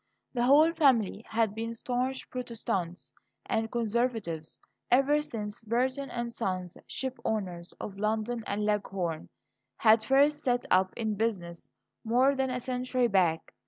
[0.33, 3.13] The whole family had been staunch Protestants
[3.45, 9.29] and Conservatives ever since Burton & Sons, ship owners, of London and Leghorn,
[9.77, 11.69] had first set up in business,
[12.03, 13.53] more than a century back.